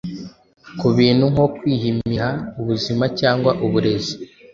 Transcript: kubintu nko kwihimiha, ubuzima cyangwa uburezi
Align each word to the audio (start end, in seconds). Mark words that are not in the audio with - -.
kubintu 0.79 1.25
nko 1.33 1.45
kwihimiha, 1.55 2.29
ubuzima 2.61 3.05
cyangwa 3.19 3.51
uburezi 3.65 4.15